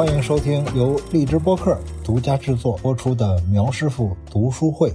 [0.00, 4.90] 欢迎收听由荔枝播客独家制作播出的苗师傅读书会。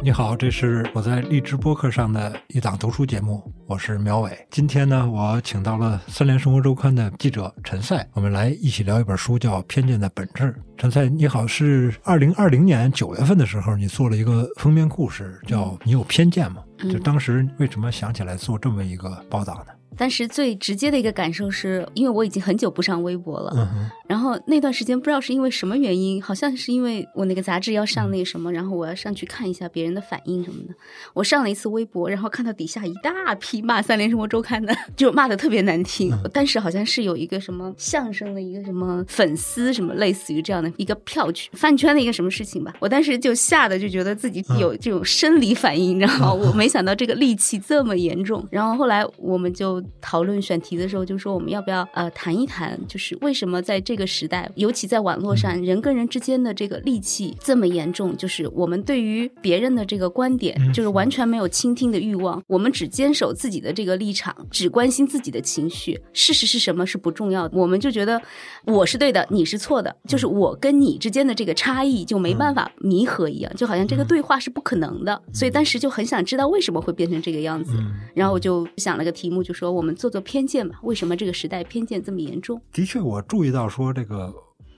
[0.00, 4.30] 你好，这是我在荔枝播客上的一档读书节目，我是苗伟。
[4.52, 10.44] 今天呢，我请到了三联生活周刊的记者陈赛，我们来一起聊一本书，叫《偏见的本质》。
[10.76, 16.62] 陈赛，你好，是二零二零年九月份的时候，你做了一个封面故事，叫《你有偏见吗》？
[16.92, 19.72] 就当时为什么想起来做这么一个报道呢？
[19.96, 23.68] 但是最直接的一个感受是，因为我已经很久不上微博了，
[24.06, 30.74] 然后那段时间不知道是因为什么原因，好像是因为我那个杂志要上那什么，然后我要上去看一下别人的反应什么的。
[31.14, 36.12] 我上了一次微博，然后看到底下一大批骂《三联生活周刊》的， 就骂的特别难听。
[36.32, 42.74] 但是好像是有一个什么相声的一个什么粉丝什么类似于这样的一个票圈饭圈的一个什么事情吧。
[42.80, 48.46] 我当时就吓得就觉得自己有这种生理反应，然后我没想到这个戾气这么严重。
[48.50, 49.81] 然后后来我们就。
[50.00, 58.16] 讨论选题的时候，就说我们要不要呃谈一谈，就是为什么在这个时代，尤其在网络上，人跟人之间的这个戾气这么严重？
[58.16, 66.00] 就是我们对于别人的这个观点，就是完全没有倾听的欲望，我们只坚守自己的这个立场，只关心自己的情绪。
[66.12, 68.20] 事实是什么是不重要的，我们就觉得
[68.64, 75.20] 我是对的，你是错的，就是我跟你之间的这个差异就没办法弥合一样，就好像这个对话是不可能的。
[75.32, 77.72] 所以当时就很想知道为什么会变成这个样子，
[78.14, 80.12] 然后我就想了个题目，就说我们做。
[80.12, 80.78] 做偏见吧？
[80.82, 82.60] 为什么这个时代偏见这么严重？
[82.70, 84.30] 的确，我注意到说这个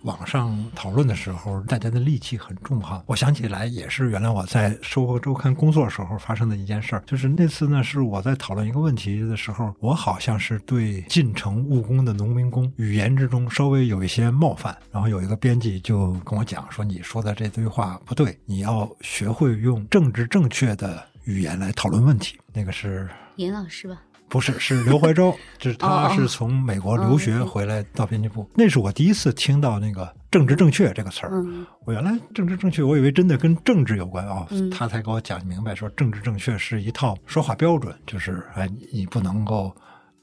[0.03, 3.03] 网上讨论的时候，大家的戾气很重哈。
[3.09, 7.03] 我想起来，也是原来我在《生活周刊》工作时候发生的一件事儿。
[7.05, 24.01] 就是那次呢，是我在讨论一个问题的时候，我好像是对进城务工的农民工语言之中稍微有一些冒犯，然后有一个编辑就跟我讲说：“你说的这堆话不对，你要学会用政治正确的语言来讨论问题。”那个是严老师吧？
[24.35, 31.31] 不是，是刘怀洲， 就是他是从美国留学回来到编辑部，那是我第一次听到那个“政治正确”这个词儿。
[31.85, 34.45] 我原来政治正确，我以为真的跟政治有关啊，
[34.77, 39.73] 他才给我讲明白，说政治正确是一套说话标准，就是哎，你不能够。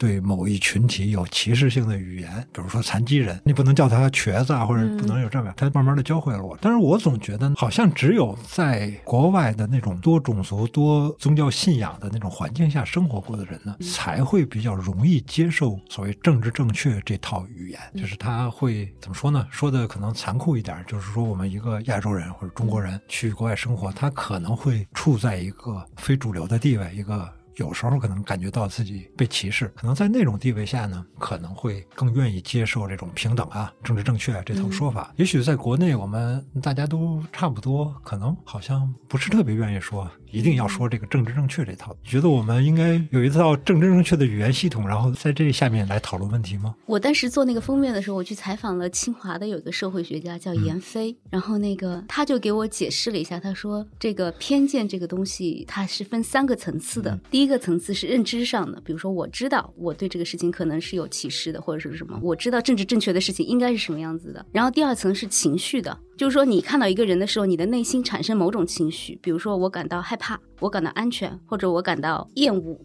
[0.01, 5.53] 对某一群体有歧视性的语言，比如说残疾人，你不能叫他瘸子啊，或者不能有这样。
[5.56, 17.79] 他慢慢的教会了我，但是我总觉得好像只有在国外的那种多种族、多宗教信仰的那种环境下生活过的人呢，才会比较容易接受所谓政治正确这套语言。
[17.95, 19.45] 就是他会怎么说呢？
[19.51, 27.31] 说的可能残酷一点，就是说我们一个亚洲人或者中国人去国外生活，他可能会处在一个非主流的地位，一个。
[27.61, 35.13] 有时候可能感觉到自己被歧视，可能在那种地位下呢，可能会更愿意接受这种平等啊、政治正确这套说法。
[35.16, 40.09] 也许在国内，我们大家都差不多，可能好像不是特别愿意说。
[40.31, 46.73] 一定要说这个政治正确这套，觉得我们应该有一套政治正确的语言系统，然后在这下面来讨论问题吗？
[46.85, 65.97] 我当时做那个封面的时候，我去采访了清华的有一个社会学家叫闫飞，然后那个他就给我解释了一下，他说这个偏见这个东西它是分三个层次的，第一个层次是认知上的，比如说我知道我对这个事情可能是有歧视的，或者是什么，我知道政治正确的事情应该是什么样子的，然后第二层是情绪的。
[66.17, 72.79] 就是说，你看到一个人的时候，你的内心产生某种情绪，比如说我感到害怕，我感到安全，或者我感到厌恶、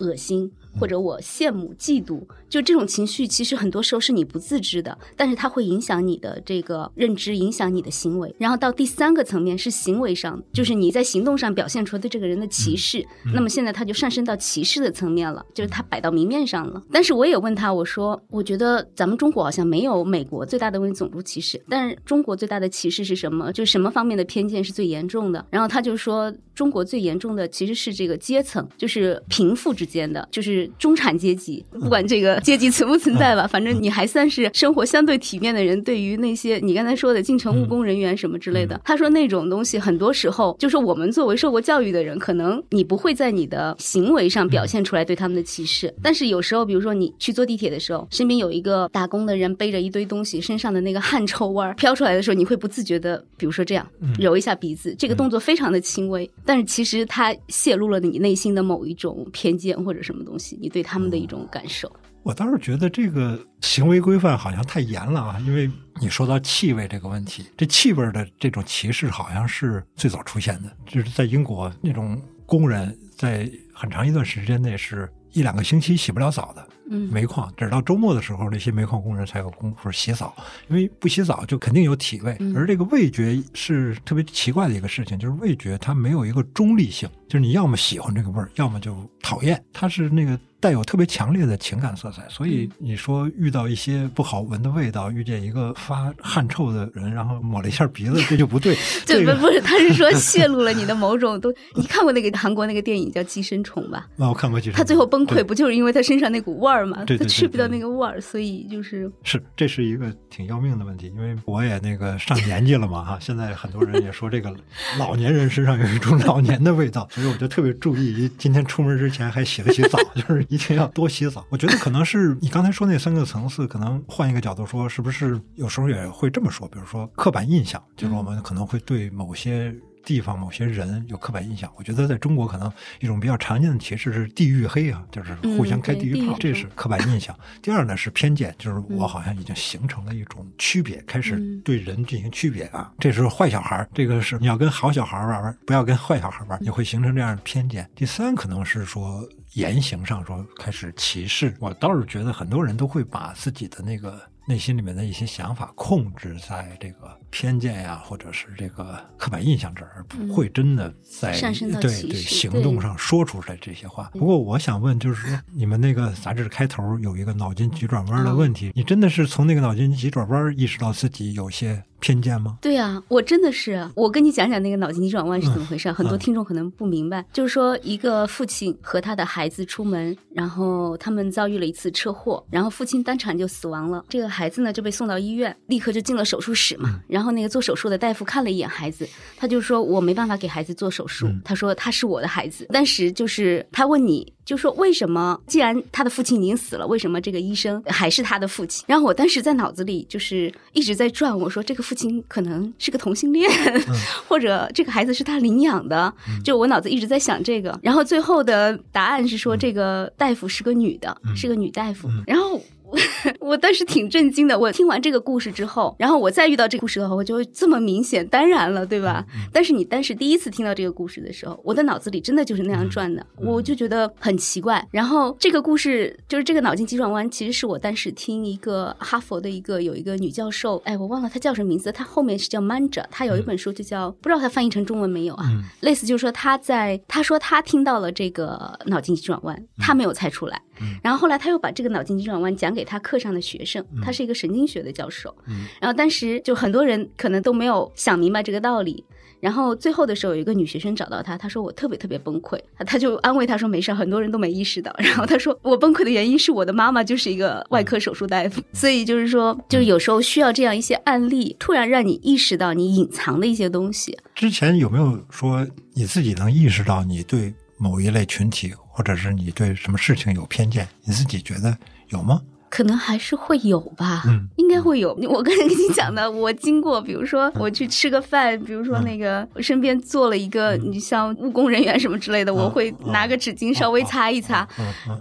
[0.00, 0.52] 恶心。
[0.78, 8.34] 或者我羡慕、嫉妒，就这种情绪，其实很多时候是你不自知的，但是它会影响你的这个认知，影响你的行为。
[8.38, 13.06] 然后到第三个层面是行为上，就是你在行动上表现出对这个人的歧视。
[13.34, 16.82] 那么现在他就上升到歧视的层面了，就是他摆到明面上了。
[16.90, 23.52] 但是我也问他，我说，我觉得咱们中国好像没有美国最大的问题种族歧视，但是中国最大的歧视是什么？
[23.52, 25.44] 就什么方面的偏见是最严重的？
[25.50, 30.70] 然后他就说，中国最严重的其实是这个阶层，就是贫富之间的，就是。
[30.78, 35.80] 中产阶级，不管这个阶级存不存在吧，反正你还算是生活相对体面的人。
[35.82, 53.86] 对于那些你刚才说的进城务工人员什么之类的，他说那种东西很多时候就是我们作为受过教育的人，可能你不会在你的行为上表现出来对他们的歧视，但是有时候，比如说你去坐地铁的时候，身边有一个打工的人背着一堆东西，身上的那个汗臭味儿飘出来的时候，你会不自觉的，比如说这样
[54.18, 60.58] 揉一下鼻子，这个动作非常的轻微，但是其实它泄露了你内心的某一种偏见或者什么东西。
[60.60, 61.90] 你对他们的一种感受，
[62.22, 65.40] 我倒是觉得这个行为规范好像太严了啊！
[65.46, 76.66] 因为你说到气味这个问题，这气味的这种歧视好像是最早出现的，就是在英国那种工人在很长一段时间内是一两个星期洗不了澡的。
[76.90, 80.34] 嗯，煤矿，直到周末的时候，那些煤矿工人才有功夫洗澡，
[80.68, 82.36] 因为不洗澡就肯定有体味。
[82.54, 89.62] 而这个味觉是特别奇怪的一个事情，就是味觉它没有一个中立性，就是你要么喜欢这个味儿，要么就讨厌。
[89.72, 90.38] 它是那个。
[90.62, 92.22] 带有特别强烈的情感色彩。
[92.28, 98.76] 所以你说遇到一些不好闻的味道，遇见一个发汗臭的人，然后抹了一下鼻子，这就不对。
[99.04, 101.52] 对，不不是，他是说泄露了你的某种都。
[101.74, 104.06] 你看过那个韩国那个电影叫《寄生虫》吧？
[104.18, 104.76] 啊，我看过《寄生虫》。
[104.78, 107.04] 他最后崩溃不就是因为他身上那股味儿吗？
[107.06, 111.08] 他去不掉那个味儿，所以就是是，这是一个挺要命的问题。
[111.16, 114.54] 因为我也那个上年纪了嘛，哈，现在很多人也说这个
[114.98, 121.44] 老年人身上有一种老年的味道，所以我就特别注意，今天出门之前还洗了洗澡， 就是一定要多洗澡。
[121.48, 126.68] 我觉得可能是你刚才说那三个层次，可能换一个角度说，是不是有时候也会这么说？
[126.68, 129.74] 比如说刻板印象，就是我们可能会对某些。
[130.04, 132.70] 地方某些人有刻板印象，我觉得在中国可能
[133.00, 137.36] 一种比较常见的歧视是地域黑啊，就是互相开地域炮，这是刻板印象。
[137.62, 147.88] 第二呢是偏见，就是我好像已经形成了一种区别，开始对人进行区别啊，这是坏小孩这个是你要跟好小孩玩玩，不要跟坏小孩玩，你会形成这样的偏见。
[147.94, 154.20] 第三可能是说言行上说开始歧视，我倒是觉得很多人都会把自己的那个。
[154.46, 161.32] 内心里面的一些想法控制在这个偏见呀，或者是这个刻板印象这儿，而不会真的在
[161.80, 164.10] 对对行动上说出来这些话。
[164.12, 171.82] 不过我想问，就是说你们那个杂志开头有一个脑筋急转弯的问题，你真的是从那个脑筋急转弯意识到自己有些？
[172.02, 172.58] 偏见吗？
[172.60, 175.90] 对啊，我真的是，我跟你讲讲那个脑筋急转弯是怎么回事。
[175.92, 184.04] 很多听众可能不明白，就是说一个父亲和他的孩子出门，然后他们遭遇了一次车祸，然后父亲当场就死亡了。
[184.08, 187.00] 这个孩子呢就被送到医院，立刻就进了手术室嘛。
[187.06, 191.28] 然后那个做手术的大夫看了一眼孩子，他就说我没办法给孩子做手术。
[191.44, 192.66] 他说他是我的孩子。
[192.70, 194.32] 当时就是他问你。
[194.44, 195.40] 就说为什么？
[195.46, 198.84] 既然他的父亲已经死了，为什么这个医生还是他的父亲？
[198.88, 203.50] 然后我当时在脑子里就是一直在转，我说这个父亲可能是个同性恋，
[204.28, 206.12] 或者这个孩子是他领养的，
[206.44, 207.78] 就我脑子一直在想这个。
[207.82, 212.08] 然后最后的答案是说这个大夫是个女的，是个女大夫。
[212.26, 212.60] 然后。
[213.40, 214.58] 我当时挺震惊的。
[214.58, 219.24] 我听完这个故事之后，然后我再遇到这个故事的话，我就会这么明显，当然了，对吧？
[219.52, 224.86] 但是你当时第一次听到这个故事的时候，我的脑子里真的就是那样转的，我就觉得很奇怪。
[224.90, 235.44] 然后这个故事就是这个脑筋急转弯，其实是我当时听一个哈佛的一个有一个女教授，哎，我忘了她叫什么名字，她后面是叫 Manja，她有一本书就叫不知道她翻译成中文没有啊？
[235.80, 240.60] 类似就是说她在她说她听到了这个脑筋急转弯，她没有猜出来。
[241.02, 245.34] 然后后来他又把这个脑筋急转弯讲给他课上的学生，他是一个神经学的教授。
[245.80, 249.04] 然后当时就很多人可能都没有想明白这个道理。
[249.40, 254.94] 然后最后的时候，有一个女学生找到他，他说我特别特别崩溃，他就安慰他说没事，很多人都没意识到。
[254.98, 264.16] 然后他说我崩溃的原因是我的妈妈就是一个外科手术大夫，所以就是说，就是有时候需要这样一些案例，突然让你意识到你隐藏的一些东西。
[264.32, 268.72] 之前有没有说你自己能意识到你对某一类群体？
[268.92, 271.76] 或者是你对什么事情有偏见，你自己觉得
[272.08, 272.42] 有吗？
[272.72, 275.12] 可能还是会有吧，嗯，应该会有。
[275.28, 284.66] 我刚才跟你讲的，我经过，比如说我去吃个饭，比如说那个我身边坐了一个，你像务工人员什么之类的，我会拿个纸巾稍微擦一擦，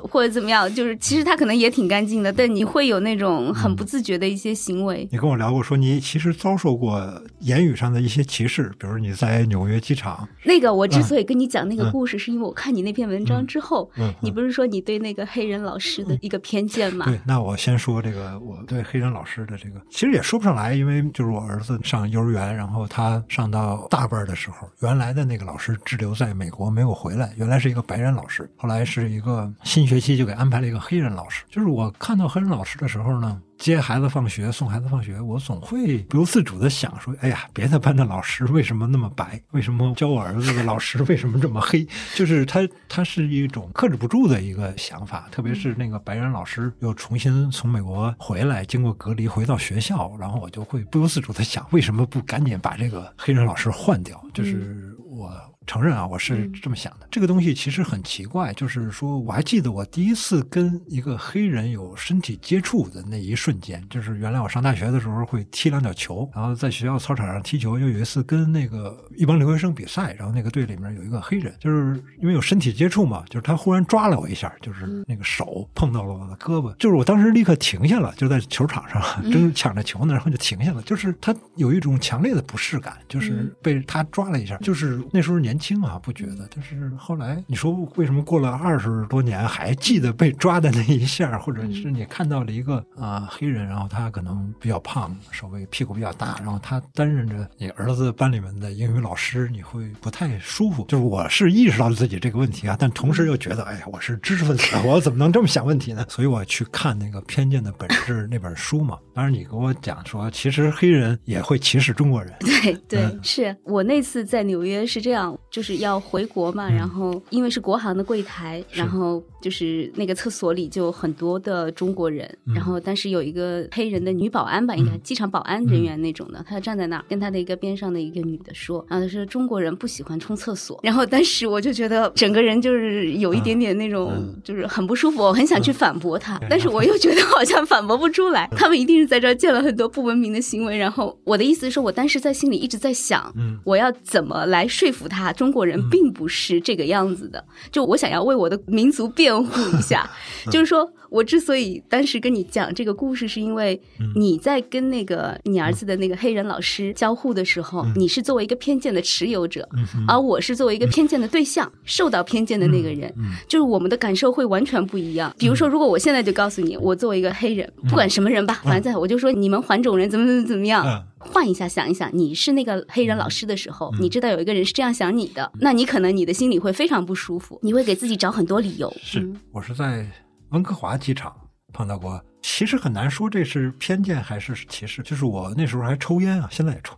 [0.09, 5.05] 或者怎么样，就是其实他可能也挺干净的，但你会有那种很不自觉的一些行为。
[5.11, 10.25] 你跟我聊过，说你其实遭受过言语上的一些歧视，比如你在纽约机场。
[10.45, 13.91] 那个我之所以跟你讲那个故事，是因为我看你那篇文章之后，
[14.21, 17.03] 你不是说你对那个黑人老师的一个偏见吗？
[17.05, 17.40] 对，那。
[17.41, 31.43] 我先说这个，我对黑人老师的这个，其实也说不上来，因为就是我儿子上幼儿园，然后他上到大班的时候，原来的那个老师滞留在美国没有回来，原来是一个白人老师，后来是一个新学期就给安排了一个黑人老师。
[31.49, 33.41] 就是我看到黑人老师的时候呢。
[33.61, 39.39] 接孩子放学，送孩子放学，我总会不由自主的想说：“哎呀，别的班的老师为什么那么白？
[39.51, 45.27] 为什么教我儿子的老师为什么这么黑？”就是他，他是一种克制不住的一个想法。
[45.31, 54.23] 特别是那个白人老师又重新从美国回来，经过隔离回到学校，然后我就会不由自主的想：为什么不赶紧把这个黑人老师换掉？
[54.33, 55.31] 就是我。
[55.67, 57.07] 承认啊，我是这么想的。
[57.11, 79.01] 这个东西其实很奇怪，就是说，我还记得我第一次跟一个黑人有身体接触的那一瞬间，就是原来我上大学的时候会踢两脚球，然后在学校操场上踢球，又有一次跟那个一帮留学生比赛，然后那个队里面有一个黑人，就是因为有身体接触嘛，就是他忽然抓了我一下，就是那个手碰到了我的胳膊，就是我当时立刻停下了，就在球场上
[79.31, 85.50] 正抢着球呢，然后就停下了，就是他有一种强烈的不适感，就是被他抓了一下，就是那时候年。
[85.51, 86.47] 年轻啊，不觉得。
[86.55, 100.85] 但是后来你说为什么过了二十多年还记得被抓的那一下，或者是你看到了一个啊黑人，然后他可能比较胖，稍微屁股比较大，然后他担任着你儿子班里面的英语老师，你会不太舒服。
[100.87, 106.05] 就是我是意识到了自己这个问题啊，但同时又觉得，哎呀，我是知识分子，我怎么能这么想问题呢？
[106.07, 108.97] 所以我去看那个《偏见的本质》那本书嘛。
[109.13, 112.33] 当然，你跟我讲说，其实黑人也会歧视中国人。
[112.39, 143.33] 对对，是我那次在纽约是这样，就是要回国嘛，然后因为是国航的柜台，然后就是那个厕所里就很多的中国人，然后但是有一个黑人的女保安吧，应该机场保安人员那种的，她站在那儿跟她的一个边上的一个女的说，啊，她说中国人不喜欢冲厕所，然后当时我就觉得整个人就是有一点点那种就是很不舒服，我很想去反驳她，但是我又觉得好像反驳不出来，他们一定是在这儿见了很多不文明的行为，然后我的意思是说，我当时在心里一直在想，
[143.65, 150.07] 我要怎么来说服他，中国人并不是这个样子的，就我想要为我的民族辩护一下，
[150.51, 150.87] 就是说。
[151.11, 153.81] 我之所以当时跟你讲这个故事，是因为
[154.15, 159.67] 你在跟那个你儿子的那个黑人老师交互的时候，你是作为一个偏见的持有者，
[160.07, 163.13] 而我是作为一个偏见的对象，受到偏见的那个人，
[163.45, 165.35] 就是我们的感受会完全不一样。
[165.37, 178.91] 比如说，如果我现在就告诉你，我作为一个黑人，不管什么人吧，反正我就说你们黄种人怎么怎么怎么样，换一下想一想，你是那个黑人老师的时候，你知道有一个人是这样想你的，那你可能你的心里会非常不舒服，你会给自己找很多理由。
[179.01, 180.05] 是，我是在。
[180.51, 181.33] 温哥华机场
[181.71, 185.01] 碰到过，其实很难说这是偏见还是歧视。
[185.01, 186.93] 就是我那时候还抽烟啊，现在也抽。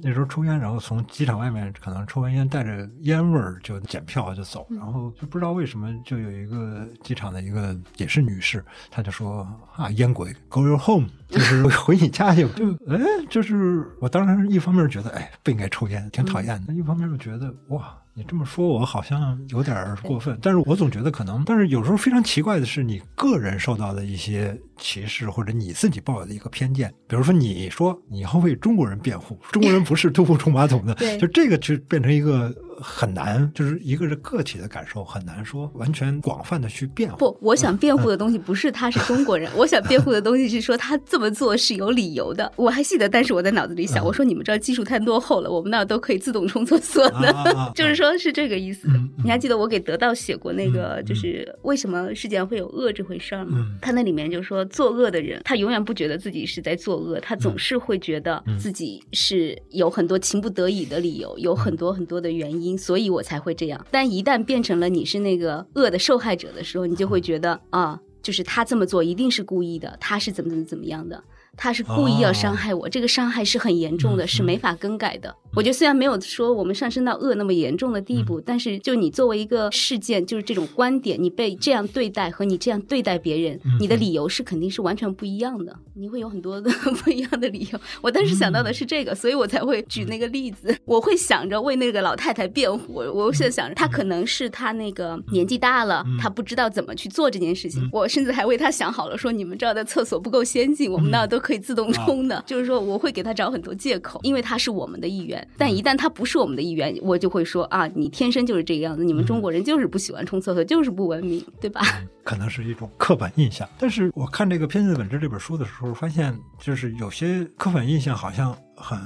[0.00, 12.46] 那时候抽烟，然后从机场外面可能抽完烟带着烟味儿就检票就走，然后就不知道为什么就有一个机场的一个也是女士，她就说啊烟鬼，Go your home，就是 回你家去。
[12.50, 17.96] 就哎，就是我当时一方面觉得哎不应该抽烟，挺讨厌的；一方面又觉得哇。
[18.14, 32.54] 你这么说，我好像有点过分，但是我总觉得可能，但是有时候非常奇怪的是，你个人受到的一些歧视，或者你自己抱有的一个偏见，比如说你说你要为中国人辩护，中国人不是 突不冲马桶的，就这个就变成一个。
[32.82, 37.16] 很难，就是一个是个体的感受，很难说完全广泛的去辩护。
[37.18, 42.50] 不，我想辩护的东西不是他是中国人， 我想辩护的东西是说他这么做是有理由的。
[42.56, 48.88] 我还记得，但是我在脑子里想，我说你们这儿技术太落后了，我们那都可以自动冲厕所的， 就是说是这个意思。
[49.22, 53.66] 你还记得我给得到写过那个，就是为什么世界上会有恶这回事儿吗？
[53.80, 62.71] 他那里面就说，作恶的人他永远不觉得自己是在作恶，他总是会觉得自己是有很多情不得已的理由，有很多很多的原因。
[62.76, 71.22] 所以我才会这样，但一旦变成了你是那个恶的受害者的时候，你就会觉得啊，就是他这么做一定是故意的，他是怎么怎么怎么样的。
[71.54, 75.36] 他是故意要伤害我，这个伤害是很严重的，是没法更改的。
[75.54, 85.78] 我觉得虽然没有说我们上升到恶那么严重的地步，但是就你作为一个事件，就是这种观点，你被这样对待和你这样对待别人，你的理由是肯定是完全不一样的。
[85.94, 86.70] 你会有很多的
[87.04, 87.78] 不一样的理由。
[88.00, 90.74] 我当时想到的是这个，所以我才会举那个例子。
[90.86, 92.94] 我会想着为那个老太太辩护。
[92.94, 97.86] 我现在想着，她可能是她那个年纪大了，她不知道怎么去做这件事情。
[97.92, 101.42] 我甚至还为她想好了，说你们这儿的厕所不够先进，我们那都。
[101.42, 105.41] 可以自动冲的，就是说我会给她找很多借口，因为她是我们的一员。
[105.56, 111.80] 但一旦他不是我们的一员，我就会说啊，你天生就是这个样子，你们中国人就是不喜欢冲厕所，就是不文明，对吧？
[112.24, 113.68] 可能是一种刻板印象。
[113.78, 118.98] 但是我看这个《偏见的本质》这本书的时候，发现就是有些刻板印象好像很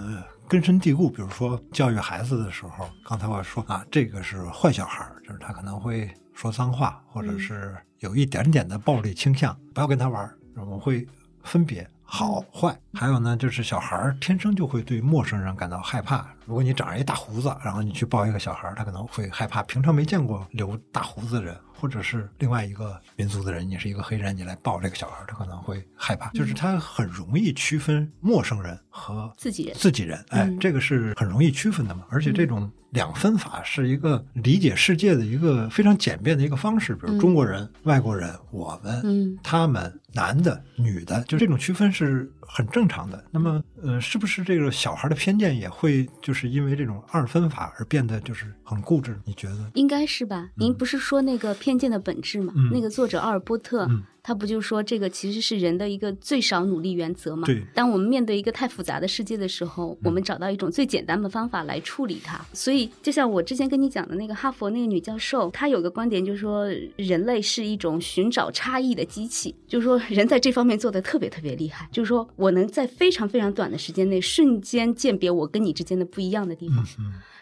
[0.49, 1.09] 根深蒂固。
[1.09, 10.31] 比如说教育孩子的时候，刚才我说啊，这个是坏小孩，就是他可能会说脏话，或者是有一点点的暴力倾向，不要跟他玩。
[10.57, 11.07] 我们会
[11.43, 11.89] 分别。
[12.09, 16.27] 好坏，还有呢，就是小孩儿天生就会对陌生人感到害怕。
[16.47, 19.63] 如果你长着一大胡子，然后你去抱一个小孩儿，他可能会害怕。
[19.65, 26.31] 平常没见过留大胡子的人，或者是另外一个民族的人，你是一个黑人，你来抱这个小孩儿，他可能会害怕。
[26.31, 32.05] 就是他很容易区分陌生人和自己人，自己人，哎，这个是很容易区分的嘛。
[32.09, 36.95] 而且这种两分法是一个理解世界的一个非常简便的一个方式。
[36.95, 39.93] 比如中国人、外国人，我们、他们。
[40.15, 43.23] 男的、女的，就这种区分是很正常的。
[43.31, 49.19] 那么，呃，是不是这个小孩的偏见也会就是因为这种二分法而变得就是很固执？
[49.25, 49.71] 你觉得？
[49.75, 50.49] 应该是吧？
[50.57, 52.53] 您不是说那个偏见的本质吗？
[52.73, 53.89] 那个作者奥尔波特。
[54.27, 57.47] 他不就说这个其实是人的一个最少努力原则吗？
[57.47, 57.63] 对。
[57.73, 62.45] 当我们面对一个太复杂的世界的时候，我们找到一种最简单的方法来处理它。
[62.53, 66.67] 所以，就像我之前跟你讲的那个哈佛那个女教授，她有个观点，就是说
[66.97, 76.85] 人类是一种寻找差异的机器，就是说人在这方面做的特别特别厉害，就是说我能在非常非常短的时间内瞬间鉴别我跟你之间的不一样的地方。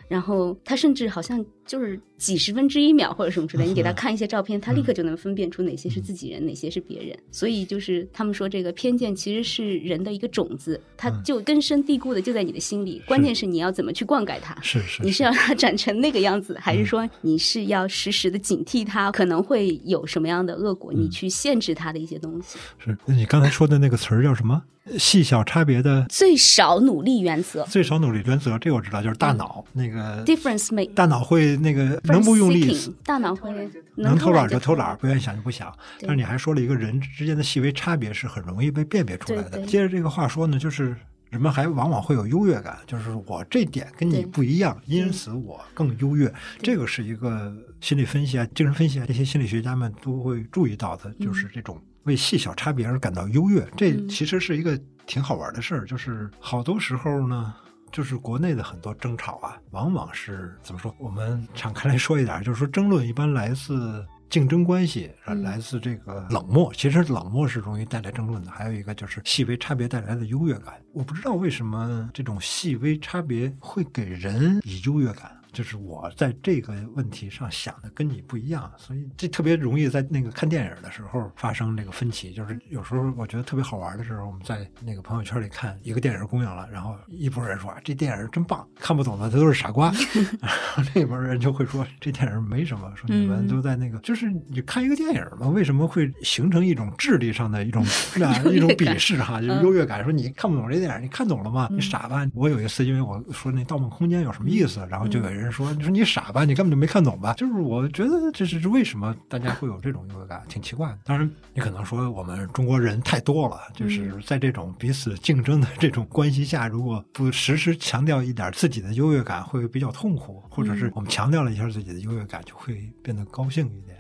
[0.07, 7.17] 然后他甚至好像就是几十分之一秒或者什么之类，你给他看一些照片，他立刻就能分辨出哪些是自己人，哪些是别人。
[7.31, 13.03] 所以就是他们说这个偏见其实是人的一个种子，它就根深蒂固的就在你的心里。
[13.07, 14.57] 关键是你要怎么去灌溉它。
[14.63, 20.93] 是是，你是要让它长成那个样子，还是说你是要时时的警惕它可能会有什么样的恶果？
[20.93, 22.59] 你去限制它的一些东西。
[22.79, 24.63] 是，那你刚才说的那个词儿叫什么？
[24.99, 35.73] 细小差别的最少努力原则，最少努力原则，这我知道，就是大脑那个 difference make，大脑会那个能不用力，大脑会能偷懒就偷懒，不愿意想就不想。
[36.01, 39.65] 但是你还说了一个人之间的细微差别是很容易被辨别出来的。
[39.67, 40.97] 接着这个话说呢，就是
[41.31, 46.33] 人们还往往会有优越感，就是我这点跟你不一样，因此我更优越。
[46.63, 51.81] 这个是一个心理分析啊、精神分析啊，这些心理学家们都会注意到的，就是这种。
[52.05, 55.87] 为细小差别而感到优越，这其实是一个挺好玩的事儿。
[55.87, 57.55] 就是好多时候呢，
[57.95, 60.93] 就是国内的很多争吵啊，往往是怎么说？
[60.99, 65.13] 我们敞开来说一点，就是说争论一般来自竞争关系，
[65.45, 66.73] 来自这个冷漠。
[66.75, 68.51] 其实冷漠是容易带来争论的。
[68.51, 70.75] 还有一个就是细微差别带来的优越感。
[70.93, 75.31] 我不知道为什么这种细微差别会给人以优越感。
[75.55, 82.33] 就是我在这个问题上想的跟你不一样，所以这特别容易在那个看电影的时候发生这个分歧。
[82.33, 89.93] 就是有时候我觉得特别好玩的时候，我们在那个朋友圈里看一个电影公映了，然后一拨人说这电影真棒，看不懂的他都是傻瓜；
[90.43, 97.85] 然后另一拨人就会说这电影没什么，说你们都在那个就是你看一个电影嘛，为什么会形成一种智力上的一种
[98.51, 100.03] 一种鄙视哈，就是优越感？
[100.03, 101.69] 说你看不懂这电影，你看懂了吗？
[101.71, 102.27] 你傻吧？
[102.35, 105.44] 我有一次因为我说那《盗梦空间》有什么意思，然后就有人。
[105.45, 106.45] 人说：“你说你傻吧？
[106.45, 107.35] 你根本就没看懂吧？
[107.35, 110.99] 就是我觉得这是为什么大家会有这种优越感，挺奇怪的。
[111.05, 123.94] 当然，你可能说我们中国人太多了，就是在这种彼此竞争的这种关系下，如果不时时强调一点自己的优越感，会比较痛苦；或者是我们强调了一下自己的优越感，就会变得高兴一点。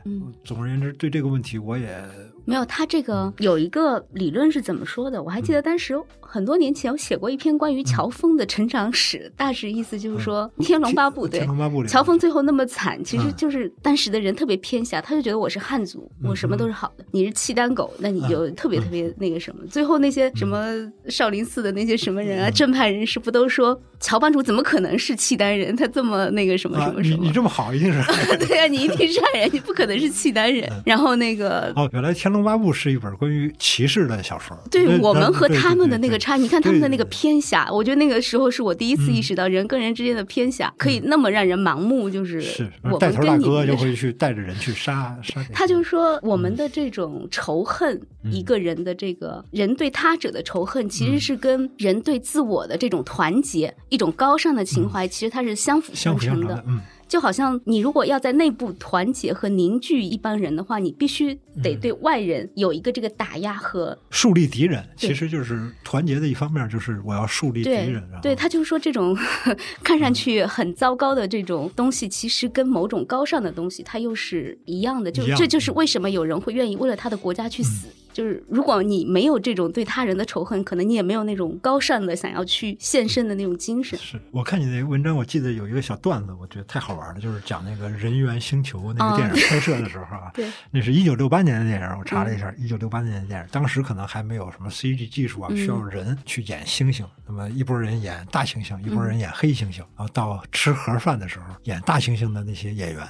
[0.44, 2.02] 总而言之，对这个问题，我也。”
[2.46, 5.23] 没有，他这个有一个理论是怎么说的？
[5.23, 19.66] 我还记得当时很多年前我写过一篇关于乔峰的成长史，大致意思就是说《天龙八部》对，天龙八部乔峰最后那么惨，其实就是当时的人特别偏狭，他就觉得我是汉族，我什么都是好的，你是契丹狗，那你就特别特别那个什么。
[19.68, 20.68] 最后那些什么
[21.09, 25.74] 少林寺的那些什么人啊，正派人士不都说乔帮主怎么可能是契丹人？
[25.74, 27.16] 他这么那个什么什么什么？
[27.16, 28.02] 你你这么好，一定是
[28.46, 30.70] 对呀，你一定是汉人，你不可能是契丹人。
[30.84, 32.30] 然后那个哦，原来天。
[32.36, 34.58] 《龙八部》是一本关于骑士的小说。
[34.68, 42.10] 对我们和他们的那个差，你看他们的那个偏狭，我觉得那个时候是我第一次意识到人跟人之间的偏狭可以那么让人盲目。
[42.10, 42.42] 就是
[42.82, 45.40] 我带头大哥就会去带着人去杀杀。
[45.52, 48.00] 他就说我们的这种仇恨，
[48.32, 56.62] 一个人的这个人对他者的仇恨，其实是跟人对自我的这种团结、一种高尚的情怀，其实它是相辅相成的。
[56.66, 56.80] 嗯。
[57.07, 68.02] 就好像你如果要在内部团结和凝聚一帮人的话，你必须得对外人有一个这个打压和树立敌人，其实就是团结的一方面，就是我要树立敌人。
[68.22, 69.16] 对他就是说，这种
[69.85, 75.12] 看上去很糟糕的这种东西，其实跟某种高尚的东西，它又是一样的。
[75.12, 77.87] 就这就是为什么有人会愿意为了他的国家去死。
[78.14, 83.98] 就是如果你没有这种对他人的仇恨，可能你也没有那种高尚的想要去献身的那种精神。
[83.98, 103.03] 是我看你那个文章，我记得有一个小段子，我觉得太好玩了，就是讲那个人猿星球那个电影拍摄的时候啊， 对，那是一九六八年的电影，我查了一下，一九六八年的电影，当时可能还没有什么 CG 技术啊，需要人去演猩猩，那么一拨人演大猩猩，一拨人演黑猩猩，然后到吃盒饭的时候，演大猩猩的那些演员。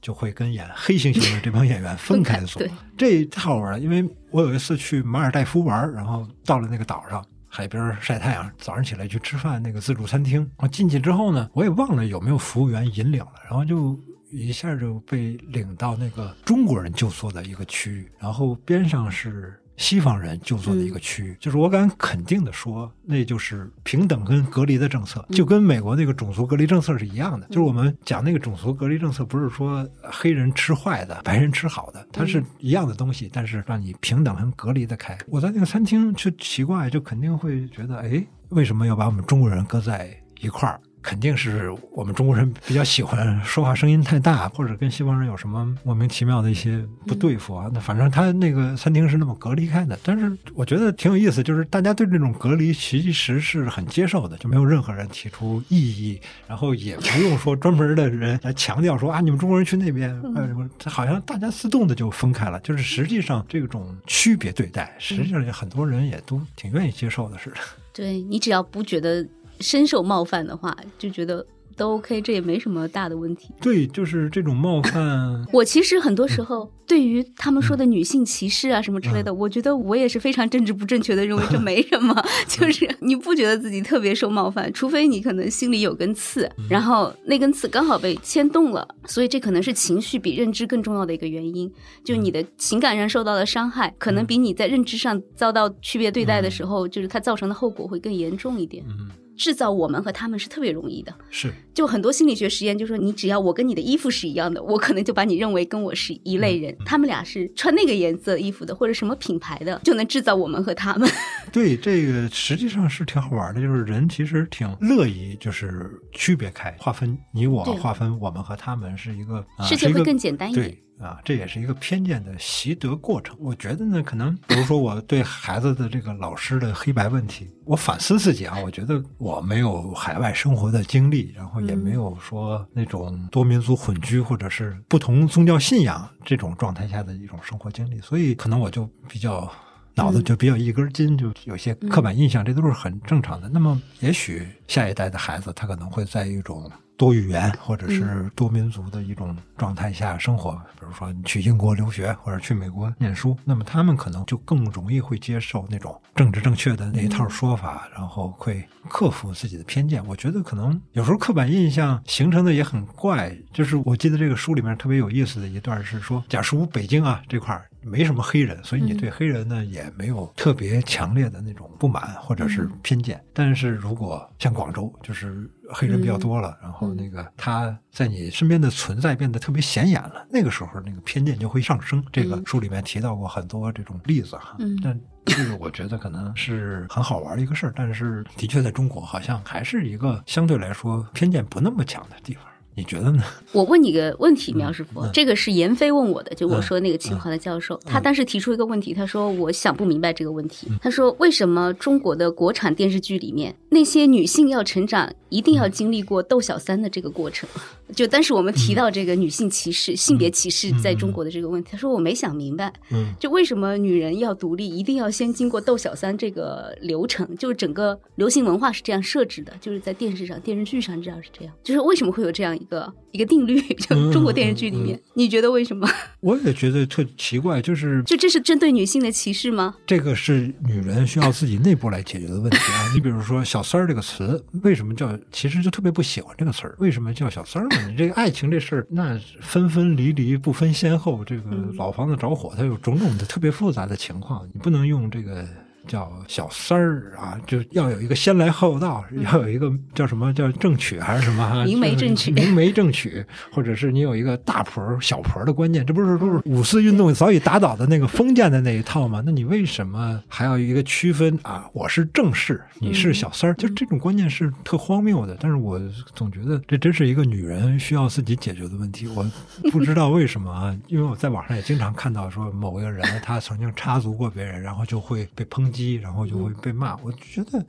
[0.00, 2.62] 就会跟演黑猩猩的这帮演员分开坐，
[2.96, 3.80] 这太好玩了。
[3.80, 13.98] 因为我有一次去马尔代夫玩，然后到了那个岛上海边晒太阳，早上起来去吃饭，那个自助餐厅，我进去之后呢，我也忘了有没有服务员引领了，然后就
[14.30, 19.56] 一下就被领到那个中国人就坐的一个区域，然后边上是。
[19.80, 27.46] 西方人就坐的一个区域，就是我敢肯定的说，那就是平等跟隔离的政策，就跟美国那个种族隔离政策是一样的。
[27.46, 35.16] 就是我们讲那个种族隔离政策，不是说黑人吃坏的，白人吃好的，它是一样的东西，但是让你平等跟隔离的开。
[35.28, 40.78] 我在那个餐厅就奇怪，就肯定会觉得，哎，为什么要把我们中国人搁在一块儿？
[41.02, 47.70] 肯定是我们中国人比较喜欢说话声音太大，或者跟西方人有什么莫名其妙的一些不对付啊。
[47.72, 60.48] 那反正他那个餐厅是那么隔离开的，但是我觉得挺有意思，就是大家对这种隔离其实是很接受的，就没有任何人提出异议，然后也不用说专门的人来强调说啊，你们中国人去那边，呃，
[60.84, 62.60] 好像大家自动的就分开了。
[62.60, 67.56] 就是实际上这种区别对待，实际上很多人也都挺愿意接受的似的。
[67.92, 69.26] 对你只要不觉得。
[69.60, 71.46] 深受冒犯的话，就觉得
[71.76, 73.54] 都 OK，这也没什么大的问题。
[73.60, 75.46] 对，就是这种冒犯。
[75.52, 82.14] 我其实很多时候对于他们说的女性歧视啊什么之类的，我觉得我也是非常政治不正确的，认为这没什么。
[82.48, 91.72] 就是你不觉得自己特别受冒犯，除非你可能心里有根刺，然后那根刺刚好被牵动了，所以这可能是情绪比认知更重要的一个原因。
[92.04, 98.84] 就你的情感上受到的伤害，可能比你在认知上遭到区别对待的时候，就是它造成的后果会更严重一点。
[98.86, 99.08] 嗯。
[99.40, 106.76] 制造我们和他们是特别容易的，是就很多心理学实验就说，你只要我跟你的衣服是一样的，我可能就把你认为跟我是一类人。
[106.84, 111.08] 他们俩是穿那个颜色衣服的，或者什么品牌的，就能制造我们和他们。
[111.50, 120.76] 对，这个实际上是挺好玩的，就是人其实挺乐意就是区别开，划分你我，划分我们和他们是一个世界会更简单一点。
[121.00, 123.36] 啊，这也是一个偏见的习得过程。
[123.40, 139.50] 我觉得呢，可能比如说我对孩子的这个老师的黑白问题，我反思自己啊，我觉得我没有海外生活的经历，然后也没有说那种多民族混居或者是不同宗教信仰这种状态下的一种生活经历，所以可能我就比较
[139.94, 143.48] 脑子就比较一根筋，就有些刻板印象，这都是很正常的。
[143.48, 146.70] 那么，也许下一代的孩子他可能会在一种。
[147.00, 160.06] 多语言或者是多民族的一种状态下生活，比如说你去英国留学或者去美国念书，那么他们可能就更容易会接受那种政治正确的那一套说法，然后会克服自己的偏见。
[160.06, 167.64] 我觉得可能有时候刻板印象形成的也很怪，就是我记得这个书里面特别有意思的一段是说，假如北京啊这块儿。
[167.82, 173.18] 没什么黑人，所以你对黑人呢也没有特别强烈的那种不满或者是偏见。
[173.32, 182.04] 但是如果像广州，就是黑人比较多了，然后那个他在你身边的存在变得特别显眼了，那个时候那个偏见就会上升。
[182.12, 184.56] 这个书里面提到过很多这种例子哈。
[184.82, 192.44] 但这个我觉得可能是很好玩的一个事儿，但是的确在中国好像还是一个相对来说偏见不那么强的地方。
[192.76, 193.22] 你觉得呢？
[193.52, 207.48] 我问你个问题，苗师傅，这个是闫飞问我的，就我说那个清华的教授，他当时提出一个问题，他说我想不明白这个问题，他说为什么中国的国产电视剧里面那些女性要成长，一定要经历过斗小三的这个过程？
[207.94, 217.36] 就当时我们提到这个女性歧视、性别歧视在中国的这个问题，他说我没想明白，嗯，就为什么女人要独立，一定要先经过斗小三这个流程？
[217.36, 222.56] 就是整个流行文化是这样设置的，就是在电视上、电视剧上这样是这样，就是为什么会有这样？
[222.60, 225.88] 一个一个定律， 就中国电视剧里面，你觉得为什么？
[226.20, 229.74] 我也觉得特奇怪，就是就这是针对女性的歧视吗？
[229.86, 232.92] 这个是女人需要自己内部来解决的问题啊！
[232.94, 235.18] 你比如说“小三儿”这个词，为什么叫？
[235.32, 236.76] 其实就特别不喜欢这个词儿。
[236.78, 237.88] 为什么叫小三儿呢？
[237.88, 241.42] 你这个爱情这事儿，那分分离离不分先后，这个
[241.74, 245.46] 老房子着火，它有种种的特别复杂的情况，你不能用这个。
[245.88, 251.64] 叫小三儿啊，就要有一个先来后到，要有一个叫什么叫正娶还是什么？
[251.64, 259.22] 明媒正娶，明媒正娶，或者是你有一个大婆小婆的观念，这不是都是五四运动早已打倒的那个封建的那一套吗？
[259.24, 261.68] 那你为什么还要一个区分啊？
[261.72, 265.36] 我是正室，你是小三儿，就这种观念是特荒谬的。
[265.40, 265.80] 但是我
[266.14, 269.08] 总觉得这真是一个女人需要自己解决的问题。
[269.08, 269.24] 我
[269.70, 275.69] 不知道为什么啊，因为我在网上也经常看到说某个人他曾经插足过别人，然后就会被抨。
[275.70, 276.96] 击，然后就会被骂。
[276.96, 277.64] 我觉得，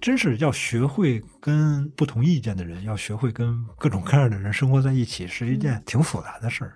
[0.00, 6.72] 真是要学会跟不同意见的人，要学会跟各种各样的人生活在一起，是一件挺复杂的事儿。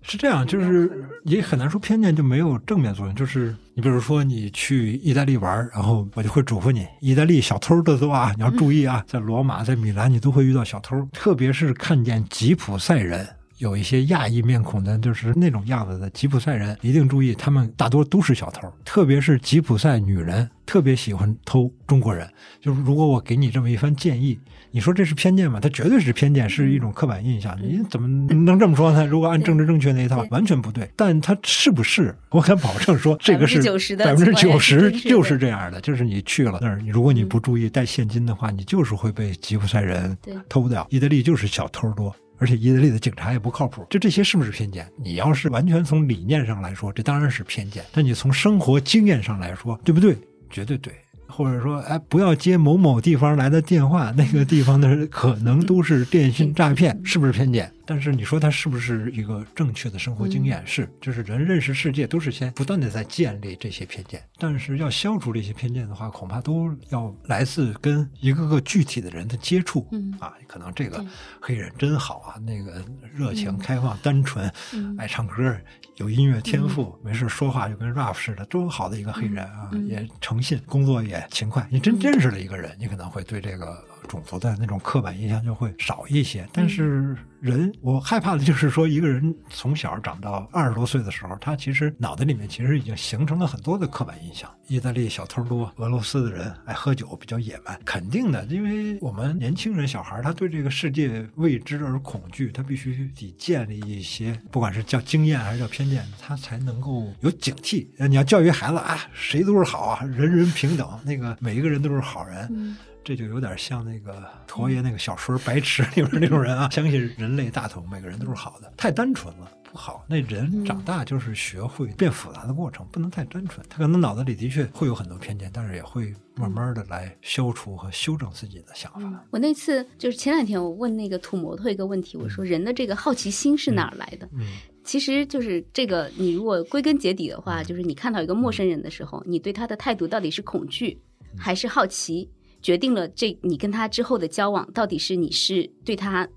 [0.00, 0.90] 是这样，就是
[1.24, 3.14] 也很难说偏见就没有正面作用。
[3.14, 13.28] 就是你比如说，你去意大利玩，然后我就会嘱咐你，意大利小偷的多啊，你要注意啊，在罗马、在米兰，你都会遇到小偷，特别是看见吉普赛人。
[13.58, 22.28] 有一些亚裔面孔的，就是那种样子的吉普赛人，一定注意，他们大多都是小偷，特别是吉普赛女人，特别喜欢偷中国人。
[22.60, 24.38] 就是如果我给你这么一番建议，
[24.70, 25.58] 你说这是偏见吗？
[25.60, 27.56] 它绝对是偏见，是一种刻板印象。
[27.60, 29.04] 你怎么能这么说呢？
[29.04, 30.88] 如果按政治正确那一套，完全不对。
[30.94, 32.14] 但它是不是？
[32.30, 33.60] 我敢保证说，这个是
[33.96, 35.80] 百分之九十就是这样的。
[35.80, 40.16] 就是你去了那儿，如果你不注意带现金的话，你就是会被吉普赛人
[40.48, 40.86] 偷掉。
[40.90, 42.14] 意大利就是小偷多。
[42.38, 44.86] 而且意大利的警察也不靠谱，就这些是不是偏见？
[44.96, 50.16] 你要是完全从理念上来说，这当然是偏见；但你从生活经验上来说，对不对？
[50.48, 50.92] 绝对对。
[51.26, 57.70] 或者说，哎，不要接某某地方来的电话，那个地方的可能都是电信诈骗，是不是偏见？
[57.90, 60.62] 但是你说它是不是一个正确的生活经验？
[60.66, 64.22] 是，就是人认识世界都是先不断的在建立这些偏见。
[64.36, 69.88] 但是要消除这些偏见的话，恐怕都要来自跟一个个具体的人的接触。
[69.92, 71.02] 嗯啊，可能这个
[71.40, 72.84] 黑人真好啊，那个
[73.16, 74.52] 热情、开放、单纯，
[74.98, 75.56] 爱唱歌，
[75.96, 81.66] 有音乐天赋，没事说话就跟 rap 似的，多好的一个黑人啊，也诚信，工作也勤快。
[81.70, 83.82] 你真认识了一个人，你可能会对这个。
[84.08, 94.50] 种族的那种刻板印象就会少一些，但是人，我害怕的就是说，一个人从小长到二十多岁的时候，他其实脑袋里面其实已经形成了很多的刻板印象。
[94.66, 107.86] 意大利小偷多，俄罗斯的人爱喝酒，比较野蛮，肯定的，因为我们年轻人、小孩他对这个世界未知而恐惧，他必须得建立一些，不管是叫经验还是叫偏见，他才能够有警惕。
[108.08, 112.76] 你要教育孩子啊，谁都是好啊，人人平等，那个每一个人都是好人。
[113.08, 120.04] 这就有点像那个陀爷那个小说《白痴》里面那种人啊， 相信人类大同，每个人都是好的，太单纯了不好。
[120.06, 123.66] 那人长大就是学会变复杂的过程，不能太单纯。
[123.66, 129.24] 他可能脑子里的确会有很多偏见，但是也会慢慢的来消除和修正自己的想法。
[129.30, 134.28] 我那次就是前两天我问那个土摩托一个问题，我说人的这个好奇心是哪儿来的？
[134.34, 134.44] 嗯，
[134.84, 141.00] 其实就是这个，你如果归根结底的话，就是你看到一个陌生人的时候，你对他的态度到底是恐惧
[141.38, 142.28] 还是好奇？
[142.62, 146.28] 决定了这你跟他之后的交往到底是你是对他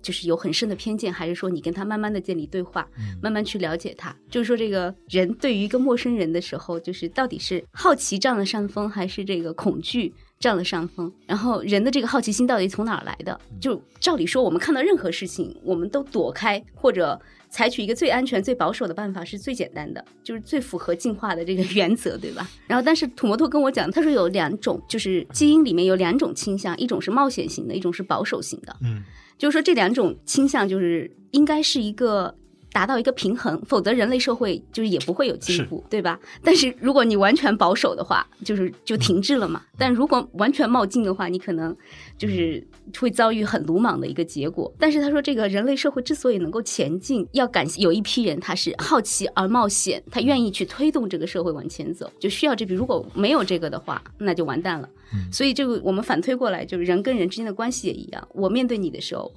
[0.00, 2.88] 就是有很深的偏见，还是说你跟他慢慢的建立对话，
[3.20, 4.16] 慢慢去了解他？
[4.30, 11.12] 就是说这个人对于一个陌生人的时候，就是到底是好奇占了上风，还是这个恐惧占了上风？
[11.26, 13.38] 然后人的这个好奇心到底从哪儿来的？
[13.60, 17.20] 就照理说，我们看到任何事情，我们都躲开或者。
[17.50, 22.48] 采取一个最安全、最保守的办法是最简单的，就是最符合进化的这个 原则，对吧？
[22.66, 28.76] 然后，但是土摩托跟我讲，他说有两种，就是基因里面有两种倾向，一种是冒险型的，一种是保守型的。
[28.82, 29.02] 嗯，
[29.38, 32.34] 就是说这两种倾向就是应该是一个。
[32.72, 36.18] 达到一个平衡，否则人类社会就是也不会有进步，对吧？
[36.42, 39.62] 但是如果你完全保守的话，就是就停滞了嘛。
[39.76, 41.74] 但如果完全冒进的话，你可能
[42.16, 42.66] 就是
[42.98, 44.72] 会遭遇很鲁莽的一个结果。
[44.78, 52.74] 但是他说，这个人类社会之所以能够前进，要感谢有一批人，他是好奇而冒险，他愿意去推动这个社会往前走，就需要这批。
[52.74, 54.88] 如果没有这个的话，那就完蛋了。
[55.32, 58.28] 所以这个我们反推过来，就是人跟人之间的关系也一样。
[58.32, 59.32] 我面对你的时候，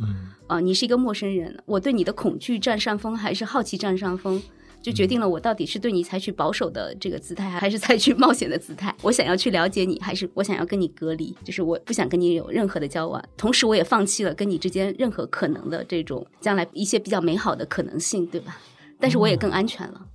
[0.47, 4.41] 啊，你是一个陌生人，我对你的恐惧占上风，还是好奇占上风，
[4.81, 8.93] 就决定了我到底是对你采取保守的这个姿态，还是采取冒险的姿态。
[9.01, 11.35] 我想要去了解你，还是我想要跟你隔离？
[11.43, 18.59] 就是我不想跟你有任何的交往，同时我也放弃了跟你之间任何可能的这种将来一些比较美好的可能性，对吧？
[18.99, 20.05] 但是我也更安全了。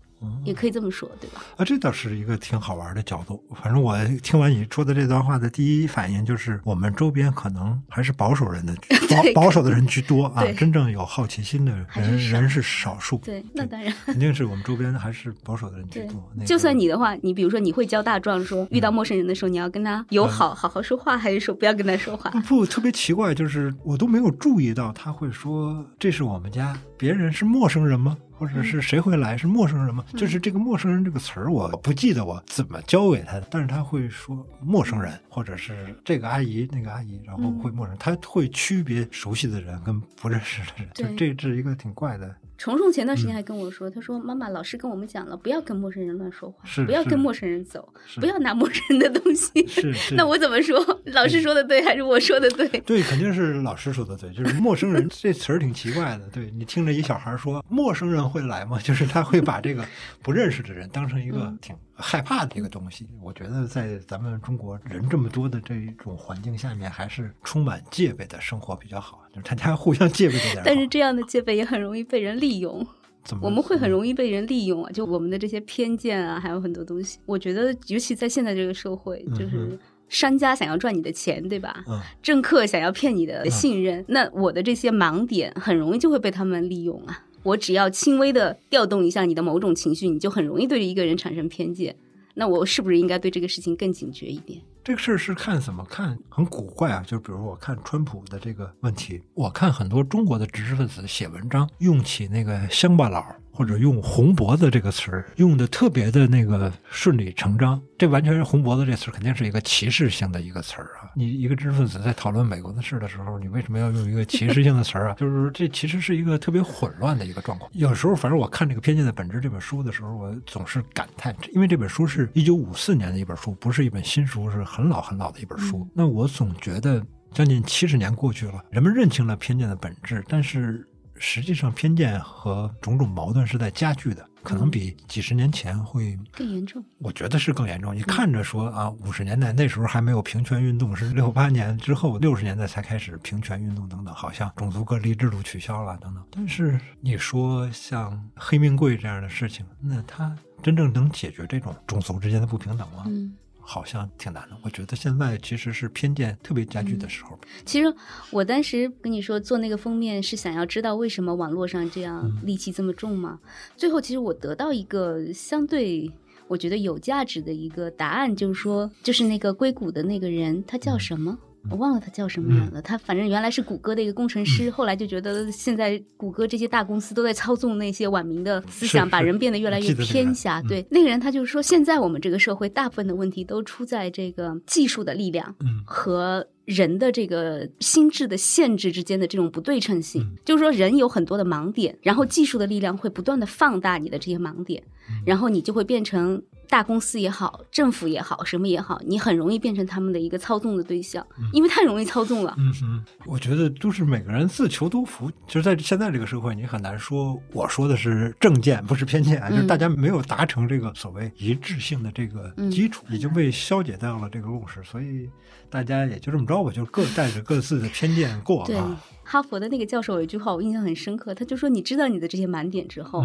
[0.45, 1.43] 也可以这么说，对吧？
[1.57, 3.43] 啊，这倒是一个挺好玩的角度。
[3.55, 8.75] 反正我听完你说的这段话的第一反应就是，我们周边可能还是保守人的
[9.35, 10.45] 保保守的人居多啊。
[10.53, 13.19] 真正有好奇心的人人是少数。
[13.19, 16.33] 对，那当然肯定是我们周边还是保守的人居多。
[16.45, 22.31] 就算你的话，你比如说你会教大壮说，遇到陌生人的时候，你要跟他友好好好说话，还是说不要跟他说话？
[22.49, 28.17] 不，特别奇怪，就是我都没有注意到他会说这是我们家，别人是陌生人吗？
[28.39, 29.37] 或者是谁会来？
[29.37, 30.05] 是陌生人吗？
[30.15, 33.49] 就是这个“陌生人”这个词儿，我不记得我怎么教给他的。
[33.51, 40.89] 但是他会说“陌生人”，或者是这个阿姨、那个阿姨，然后会陌生，他会区别熟悉的人跟不认识的人。
[40.95, 42.35] 就这是一个挺怪的。
[42.59, 50.15] 虫虫前段时间还跟我说，他说：“妈妈，老师跟我们讲了，不要跟陌生人乱说话，不要跟陌生人走，不要拿陌生人的东西。”是是。
[50.15, 50.79] 那我怎么说？
[51.07, 52.69] 老师说的对还是我说的对？
[52.81, 54.31] 对，肯定是老师说的对。
[54.33, 56.27] 就是陌生人 这词儿挺奇怪的。
[56.29, 58.79] 对你听着一小孩说陌生人会来吗？
[58.83, 59.85] 就是他会把这个
[60.23, 61.77] 不认识的人当成一个挺。
[61.99, 69.23] 害怕的一个东西，我觉得在咱们中国人这么多的这一种环境下面，还是充满戒备的生活比较好。
[69.43, 70.63] 就是大家互相戒备着点。
[70.65, 72.85] 但是这样的戒备也很容易被人利用。
[73.25, 73.43] 怎么？
[73.47, 74.93] 我们会很容易被人利用啊！
[74.93, 77.19] 就我们的这些偏见啊，还有很多东西。
[77.27, 79.77] 我觉得，尤其在现在这个社会，就是
[80.09, 81.83] 商家想要赚你的钱，对吧？
[81.89, 82.01] 嗯。
[82.23, 87.25] 政客想要骗你的信任，那我的这些盲点很容易就会被他们利用啊。
[87.43, 91.97] 我只要轻微的调动一下你的某种情绪，你就很容易对一个人产生偏见。
[92.35, 94.61] 那我是不是应该对这个事情更警觉一点？
[94.87, 97.03] 这个事儿是看怎么看，很古怪啊。
[97.05, 111.09] 就比如我看川普的这个问题，我看很多中国的知识分子写文章，用起那个乡巴佬或者用“红脖子”这个词儿用的特别的那个顺理成章，这完全是“红脖子”这词儿肯定是一个歧视性的一个词儿啊！
[111.17, 115.15] 你一个知识分子在讨论美国的事的时候，你为什么要用一个歧视性的词儿啊？
[115.19, 117.71] 就是这其实是一个特别混乱的一个状况。
[117.73, 125.89] 有时候，反正我看这个《偏见的本质》这本书的时候，我总是感叹，因为这本书是一九五四年的一本书，不是一本新书，是很老很老的一本书。
[125.95, 130.87] 那我总觉得，将近七十年过去了，人们认清了偏见的本质，但是。
[131.19, 136.85] 实际上，偏见和种种矛盾是在加剧的，可能比几十年前会更严重。
[136.99, 137.95] 我觉得是更严重。
[137.95, 146.25] 你看着说啊，五十年代那时候还没有平权运动，是六八年之后六十年代才开始平权运动等等，好像种族隔离制度取消了等等。
[146.31, 153.05] 但是你说像黑命贵这样的事情，那它真正能解决这种种族之间的不平等吗？
[153.07, 153.35] 嗯。
[153.69, 157.37] 好像挺难的，我觉得现在其实是偏见特别加剧的时候。
[157.65, 157.93] 其实
[158.31, 163.41] 我当时跟你说做那个封面是想要知道为什么网络上这样戾气这么重吗？
[163.77, 166.09] 最后其实我得到一个相对
[166.47, 171.37] 我觉得有价值的一个答案，就是说，就是那个硅谷的那个人他叫什么？
[171.71, 180.63] 我忘了他叫什么名了，他反正原来是谷歌的一个工程师，后来就觉得现在谷歌这些大公司都在操纵那些网民的思想，把人变得越来越偏狭。
[180.63, 194.83] 对，那个人他就是说，现在我们这个社会大部分的问题都出在这个技术的力量和人的这个心智的限制之间的这种不对称性，就是说人有很多的盲点，然后技术的力量会不断的放大你的这些盲点，
[195.25, 196.43] 然后你就会变成。
[196.69, 202.55] 大公司也好，政府也好，什么也好，你很容易变成他们的一个操纵的对象，因为太容易操纵了。
[202.59, 205.31] 嗯哼，我觉得都是每个人自求多福。
[205.47, 215.31] 就是在现在这个社会，你很难说我说的是正见，不是偏见，就是大家没有达成这个所谓一致性的这个基础，已经被消解掉了这个共识，所以
[215.71, 219.01] 大家也就这么着吧，就各带着各自的偏见过啊。
[219.29, 223.25] 哈佛的那个教授有一句话我印象很深刻，他就说：“你知道你的这些盲点之后，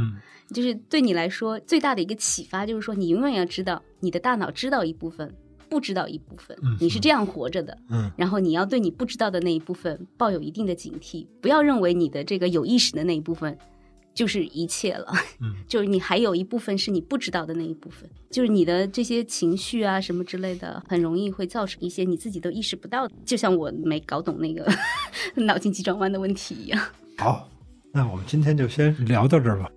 [0.52, 5.32] 就是对你来说最大的一个启发，就是说你永远要知道，你的大脑知道一部分，
[5.70, 7.78] 不知道一部分，你是这样活着的。
[7.92, 13.56] 嗯，然后你要对你不知道的那一部分抱有一定的警惕，不要认为你的这个有意识的那一部分。”
[14.14, 24.70] 就是一切了，嗯， 就是你还有一部分是你不知道的那一部分，就是你的这些情绪啊什么之类的，很容易会造成一些你自己都意识不到的，就像我没搞懂那个
[25.44, 26.82] 脑筋急转弯的问题一样。
[27.18, 27.48] 好，
[27.92, 29.70] 那我们今天就先聊到这儿吧。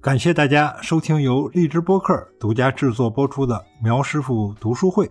[0.00, 5.10] 感谢大家收听由荔枝播客独家制作播出的苗师傅读书会。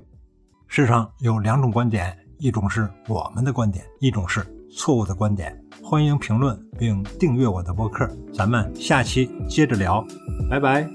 [0.68, 5.58] 世上有两种观点，一种是我们的观点，一种是错误的观点。
[5.82, 10.06] 欢迎评论并订阅我的博客，咱们下期接着聊，
[10.50, 10.90] 拜拜。